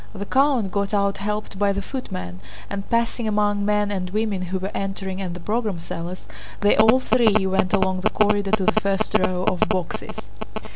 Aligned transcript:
The 0.15 0.25
count 0.25 0.71
got 0.71 0.95
out 0.95 1.17
helped 1.17 1.59
by 1.59 1.71
the 1.71 1.81
footmen, 1.83 2.39
and, 2.71 2.89
passing 2.89 3.27
among 3.27 3.63
men 3.63 3.91
and 3.91 4.09
women 4.09 4.41
who 4.41 4.57
were 4.57 4.71
entering 4.73 5.21
and 5.21 5.35
the 5.35 5.39
program 5.39 5.77
sellers, 5.77 6.25
they 6.61 6.75
all 6.75 6.99
three 6.99 7.45
went 7.45 7.71
along 7.71 8.01
the 8.01 8.09
corridor 8.09 8.49
to 8.49 8.63
the 8.65 8.81
first 8.81 9.15
row 9.19 9.43
of 9.43 9.69
boxes. 9.69 10.31